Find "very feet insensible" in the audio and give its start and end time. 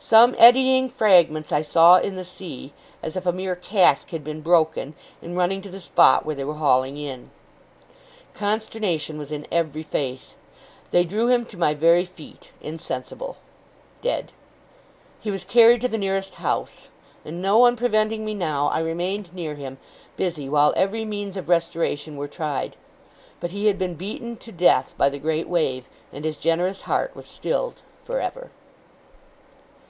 11.74-13.36